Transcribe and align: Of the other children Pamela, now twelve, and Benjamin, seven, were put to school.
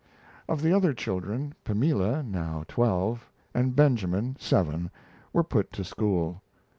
Of 0.49 0.63
the 0.63 0.73
other 0.73 0.95
children 0.95 1.53
Pamela, 1.63 2.23
now 2.23 2.65
twelve, 2.67 3.29
and 3.53 3.75
Benjamin, 3.75 4.35
seven, 4.39 4.89
were 5.31 5.43
put 5.43 5.71
to 5.73 5.83
school. 5.83 6.41